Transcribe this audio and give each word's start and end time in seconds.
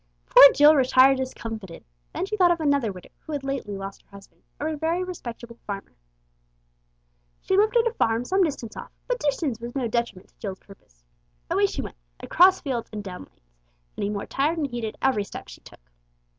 Poor 0.25 0.43
Jill 0.55 0.73
retired 0.75 1.17
discomfited. 1.17 1.83
Then 2.11 2.25
she 2.25 2.35
thought 2.35 2.49
of 2.49 2.59
another 2.59 2.91
widow 2.91 3.11
who 3.19 3.33
had 3.33 3.43
lately 3.43 3.77
lost 3.77 4.01
her 4.01 4.09
husband, 4.09 4.41
a 4.59 4.75
very 4.75 5.03
respectable 5.03 5.59
farmer. 5.67 5.93
She 7.39 7.55
lived 7.55 7.77
at 7.77 7.85
a 7.85 7.93
farm 7.93 8.25
some 8.25 8.41
distance 8.43 8.75
off, 8.75 8.91
but 9.05 9.19
distance 9.19 9.59
was 9.59 9.75
no 9.75 9.87
detriment 9.87 10.29
to 10.29 10.37
Jill's 10.39 10.57
purpose. 10.59 11.03
Away 11.51 11.67
she 11.67 11.83
went; 11.83 11.97
across 12.19 12.61
fields 12.61 12.89
and 12.91 13.03
down 13.03 13.25
lanes; 13.27 13.51
getting 13.95 14.13
more 14.13 14.25
tired 14.25 14.57
and 14.57 14.65
heated 14.65 14.97
every 15.03 15.23
step 15.23 15.47
she 15.47 15.61
took. 15.61 15.91